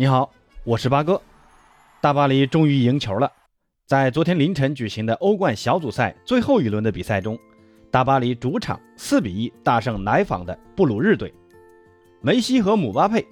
[0.00, 0.32] 你好，
[0.64, 1.20] 我是八哥。
[2.00, 3.30] 大巴黎终于赢球了，
[3.84, 7.38] 在昨天凌晨举行的欧冠小组赛最后一轮的比赛中，
[7.90, 11.30] 大巴黎主场四比一大胜来访的布鲁日队。
[12.22, 13.26] 梅西和姆巴佩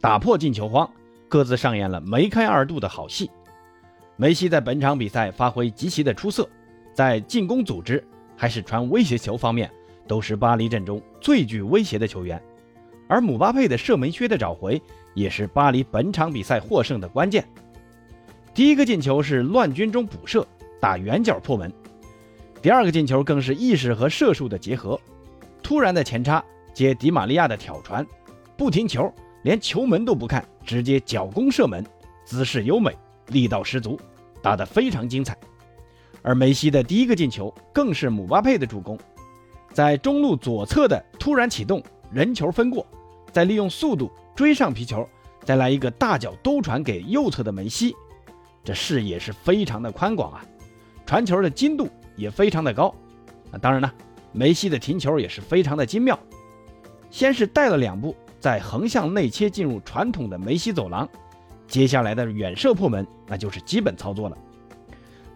[0.00, 0.90] 打破进球荒，
[1.28, 3.30] 各自上演了梅开二度的好戏。
[4.16, 6.48] 梅西在本场比赛发挥极其的出色，
[6.94, 8.02] 在进攻组织
[8.34, 9.70] 还是传威胁球方面，
[10.08, 12.42] 都是巴黎阵中最具威胁的球员。
[13.06, 14.80] 而姆巴佩的射门靴的找回，
[15.14, 17.44] 也是巴黎本场比赛获胜的关键。
[18.52, 20.46] 第一个进球是乱军中补射，
[20.80, 21.70] 打圆角破门；
[22.60, 25.00] 第二个进球更是意识和射术的结合，
[25.62, 28.06] 突然的前插接迪玛利亚的挑传，
[28.56, 31.84] 不停球，连球门都不看，直接脚弓射门，
[32.24, 32.96] 姿势优美，
[33.28, 33.98] 力道十足，
[34.42, 35.36] 打得非常精彩。
[36.22, 38.98] 而梅西的第一个进球更是姆巴佩的助攻，
[39.72, 41.82] 在中路左侧的突然启动。
[42.12, 42.86] 人球分过，
[43.32, 45.08] 再利用速度追上皮球，
[45.44, 47.94] 再来一个大脚兜传给右侧的梅西，
[48.64, 50.44] 这视野是非常的宽广啊，
[51.06, 52.94] 传球的精度也非常的高。
[53.52, 53.92] 啊，当然了，
[54.32, 56.18] 梅西的停球也是非常的精妙，
[57.10, 61.08] 先是带了两步，再横向内切进入传统的梅西走廊，
[61.68, 64.36] 接下来的远射破门那就是基本操作了。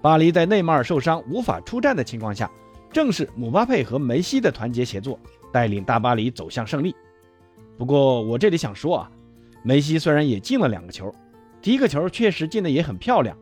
[0.03, 2.51] 巴黎在内马尔受伤无法出战的情况下，
[2.93, 5.19] 正是姆巴佩和梅西的团结协作。
[5.51, 6.95] 带领大巴黎走向胜利。
[7.79, 9.11] 不过我这里想说啊，
[9.63, 11.15] 梅西虽然也进了两个球，
[11.63, 13.39] 第一个球确实进的也很漂亮，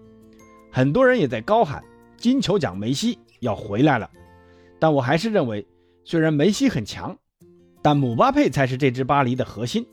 [0.70, 1.82] 很多人也在高喊
[2.18, 4.08] 金球奖梅西要回来了。
[4.78, 5.66] 但我还是认为，
[6.04, 7.16] 虽然梅西很强，
[7.80, 9.86] 但姆巴佩才是这支巴黎的核心。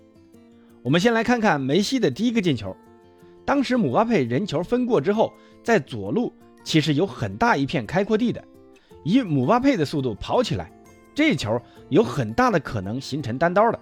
[0.81, 2.75] 我们先来看看梅西的第一个进球，
[3.45, 5.31] 当时姆巴佩人球分过之后，
[5.63, 6.33] 在左路
[6.65, 8.43] 其实有很大一片开阔地的，
[9.05, 10.69] 以姆巴佩的速度跑起来。
[11.15, 13.79] 这球有很大的可能形成单刀的，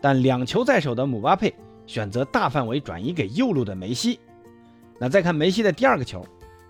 [0.00, 1.54] 但两球在手的姆巴佩
[1.86, 4.18] 选择大范围转移给右路的梅西。
[4.98, 6.24] 那再看梅西的第二个球，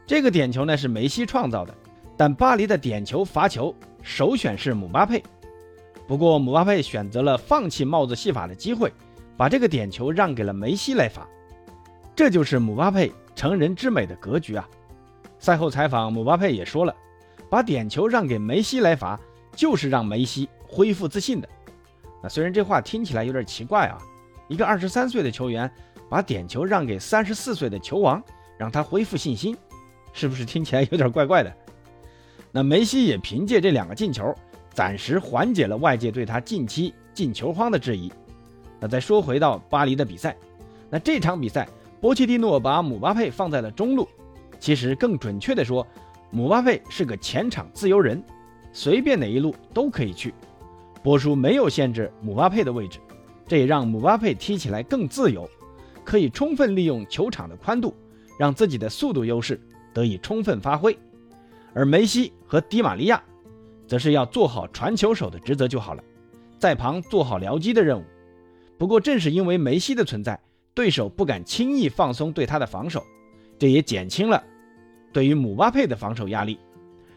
[0.06, 1.75] 这个点球呢是梅西创造的，
[2.17, 5.22] 但巴黎的点球罚球首选是姆巴佩。
[6.06, 8.93] 不过姆巴佩选择了放弃帽子戏法的机会，
[9.37, 11.27] 把这个点球让给了梅西来罚。
[12.17, 14.69] 这就是姆巴佩成人之美的格局啊！
[15.38, 16.94] 赛后采访，姆巴佩也说了，
[17.49, 19.19] 把点球让给梅西来罚。
[19.56, 21.49] 就是让梅西恢复自信的。
[22.23, 23.99] 那虽然这话听起来有点奇怪啊，
[24.49, 25.71] 一个二十三岁的球员
[26.09, 28.23] 把点球让给三十四岁的球王，
[28.59, 29.56] 让他恢复信心，
[30.12, 31.55] 是不是听起来有点怪怪的？
[32.51, 34.34] 那梅西也凭借这两个进球，
[34.73, 38.11] 暂时缓解了外界对他近期进球荒的质疑。
[38.81, 40.37] 那再说回到巴黎的比赛，
[40.89, 41.69] 那这场比赛
[42.00, 44.09] 波切蒂诺把姆巴佩放在了中路，
[44.59, 45.87] 其实更准确的说，
[46.31, 48.23] 姆巴佩是个前场自由人。
[48.73, 50.33] 随便哪一路都可以去，
[51.03, 52.99] 波叔没有限制姆巴佩的位置，
[53.47, 55.49] 这也让姆巴佩踢起来更自由，
[56.05, 57.95] 可以充分利用球场的宽度，
[58.39, 59.61] 让自己的速度优势
[59.95, 60.97] 得以充分发挥。
[61.75, 63.23] 而梅西和迪玛利亚，
[63.87, 66.03] 则是要做好传球手的职责就好了，
[66.59, 68.05] 在旁做好僚机的任务。
[68.77, 70.39] 不过正是因为梅西的存在，
[70.75, 73.05] 对手不敢轻易放松对他的防守，
[73.59, 74.43] 这也减轻了
[75.13, 76.59] 对于姆巴佩的防守压力。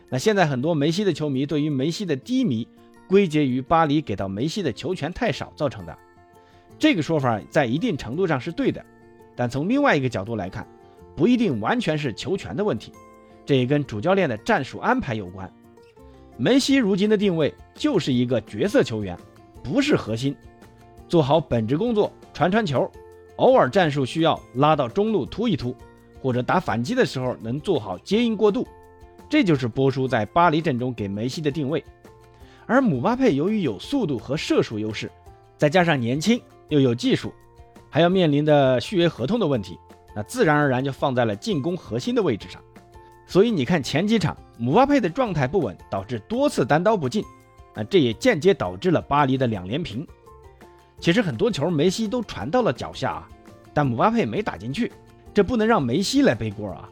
[0.10, 2.68] 那现在很多梅西的球迷对于梅西的低迷
[3.12, 5.98] 归结于巴黎给到梅西的球权太少造成的，
[6.80, 8.82] 这个说法在一定程度上是对的，
[9.36, 10.66] 但从另外一个角度来看，
[11.14, 12.94] 不一定完全是球权的问题，
[13.46, 15.52] 这也跟主教练的战术安排有关。
[16.38, 19.18] 梅西如今的定位就是一个角色球员，
[19.62, 20.34] 不是核心，
[21.10, 22.90] 做好本职工作，传传球，
[23.36, 25.76] 偶尔战术需要拉到中路突一突，
[26.22, 28.66] 或者打反击的时候能做好接应过渡。
[29.30, 31.84] 这就是波叔在巴黎阵中给梅西的定位，
[32.72, 35.12] 而姆巴佩由于有速度和射术优势，
[35.58, 37.34] 再加上年轻又有技术，
[37.90, 39.78] 还要面临的续约合同的问题，
[40.16, 42.62] 那自然而然就放在了进攻核心的位置上。
[43.28, 47.26] 所以你看前几场姆巴佩的状态不稳，导致多次单刀不进，
[47.76, 50.08] 那这也间接导致了巴黎的两连平。
[50.98, 53.28] 其实很多球梅西都传到了脚下啊，
[53.74, 54.90] 但姆巴佩没打进去，
[55.34, 56.88] 这不能让梅西来背锅啊。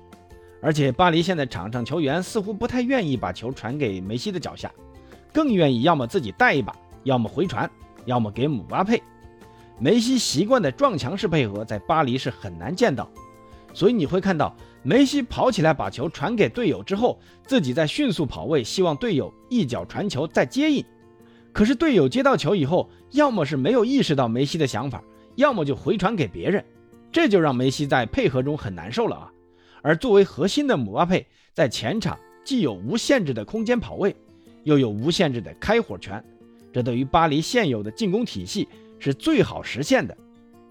[0.62, 4.70] 而且巴黎现在场上球员似乎不太愿意把球传给梅西的脚下，
[5.34, 7.70] 更愿意要么自己带一把，要么回传，
[8.06, 9.02] 要么给姆巴佩。
[9.80, 13.10] 梅西习惯的撞墙式配合在巴黎是很难见到，
[13.74, 14.54] 所以你会看到
[14.84, 20.84] 梅西跑起来把球传给队友之后，自己再迅速跑位，希望队友一脚传球再接应。
[21.54, 25.02] 可是队友接到球以后，要么是没有意识到梅西的想法，
[25.36, 26.64] 要么就回传给别人，
[27.12, 29.32] 这就让梅西在配合中很难受了啊。
[29.82, 34.16] 而作为核心的姆巴佩，在前场既有无限制的空间跑位，
[34.64, 36.24] 又有无限制的开火权，
[36.72, 38.68] 这对于巴黎现有的进攻体系
[39.00, 40.16] 是最好实现的，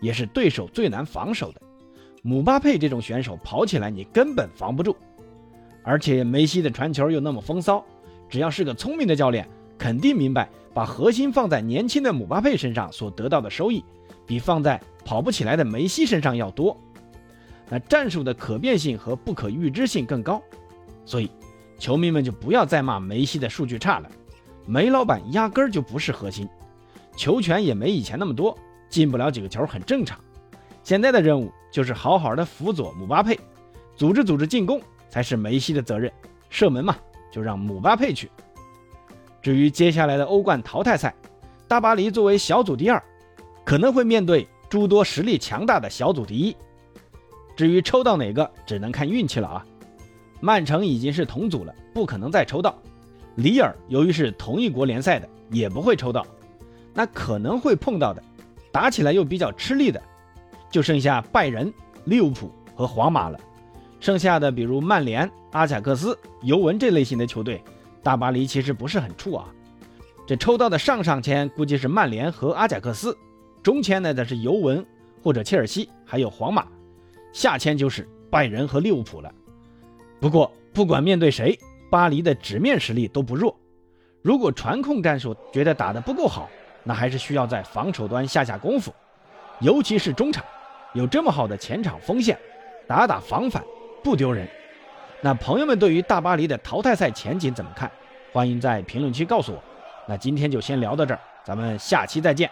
[0.01, 1.61] 也是对手最难防守的。
[2.23, 4.97] 姆巴佩这种选手跑起来你根本防不住，
[5.83, 7.85] 而且梅西的传球又那么风骚，
[8.29, 9.49] 只要是个聪明的教练，
[9.79, 13.85] 肯定明白把核心放在年轻的姆巴佩身上所得到的收益，
[14.27, 16.77] 比放在跑不起来的梅西身上要多。
[17.71, 20.43] 那战术的可变性和不可预知性更高，
[21.05, 21.31] 所以
[21.79, 24.11] 球迷们就不要再骂梅西的数据差了。
[24.67, 26.47] 梅老板压根儿就不是核心，
[27.17, 28.57] 球权也没以前那么多，
[28.91, 30.19] 进不了几个球很正常。
[30.83, 33.39] 现在的任务就是好好的辅佐姆巴佩，
[33.95, 36.13] 组织组织进攻才是梅西的责任。
[36.51, 36.97] 射门嘛，
[37.31, 38.31] 就让姆巴佩去。
[39.41, 41.15] 至于接下来的欧冠淘汰赛，
[41.67, 43.03] 大巴黎作为小组第二，
[43.65, 46.57] 可能会面对诸多实力强大的小组第一。
[47.55, 49.67] 至于抽到哪个，只能看运气了啊。
[50.41, 52.77] 曼城已经是同组了，不可能再抽到。
[53.37, 56.27] 里尔由于是同一国联赛的，也不会抽到。
[56.95, 58.23] 那可能会碰到的，
[58.73, 60.03] 打起来又比较吃力的。
[60.71, 61.73] 就剩下拜仁、
[62.05, 63.41] 利物浦和皇马了，
[64.01, 67.63] 剩下的比如曼联、阿贾克斯、尤文这类型的球队，
[68.03, 69.47] 大巴黎其实不是很怵啊。
[70.27, 73.17] 这抽到的上上签估计是曼联和阿贾克斯，
[73.63, 74.85] 中签呢则是尤文
[75.23, 76.67] 或者切尔西，还有皇马，
[77.33, 79.33] 下签就是拜仁和利物浦了。
[80.21, 81.59] 不过不管面对谁，
[81.91, 83.57] 巴黎的纸面实力都不弱。
[84.23, 86.49] 如果传控战术觉得打得不够好，
[86.83, 88.93] 那还是需要在防守端下下功夫，
[89.61, 90.45] 尤其是中场。
[90.95, 92.37] 有这么好的前场锋线，
[92.87, 93.63] 打打防反
[94.03, 94.49] 不丢人。
[95.21, 97.91] 那朋友们对于大巴黎的淘汰赛前景怎么看？
[98.33, 99.63] 欢迎在评论区告诉我。
[100.07, 102.51] 那今天就先聊到这儿，咱们下期再见。